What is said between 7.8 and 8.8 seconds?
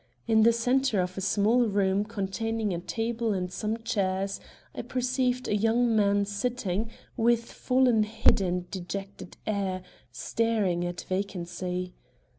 head and